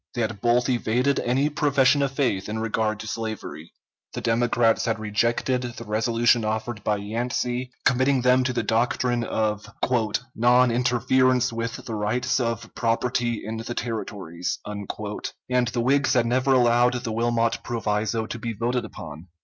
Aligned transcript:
They 0.15 0.21
had 0.21 0.41
both 0.41 0.67
evaded 0.67 1.19
any 1.19 1.47
profession 1.51 2.01
of 2.01 2.11
faith 2.11 2.49
in 2.49 2.57
regard 2.57 2.99
to 3.01 3.07
slavery. 3.07 3.71
The 4.13 4.21
Democrats 4.21 4.85
had 4.85 4.97
rejected 4.97 5.61
the 5.61 5.83
resolution 5.83 6.43
offered 6.43 6.83
by 6.83 6.95
Yancey 6.97 7.69
committing 7.85 8.23
them 8.23 8.43
to 8.45 8.51
the 8.51 8.63
doctrine 8.63 9.23
of 9.23 9.67
"non 10.33 10.71
interference 10.71 11.53
with 11.53 11.85
the 11.85 11.93
rights 11.93 12.39
of 12.39 12.73
property 12.73 13.45
in 13.45 13.57
the 13.57 13.75
territories," 13.75 14.57
and 14.65 14.87
the 15.67 15.81
Whigs 15.81 16.13
had 16.13 16.25
never 16.25 16.51
allowed 16.51 16.95
the 17.03 17.11
Wilmot 17.11 17.59
proviso 17.63 18.25
to 18.25 18.39
be 18.39 18.53
voted 18.53 18.83
upon. 18.83 19.27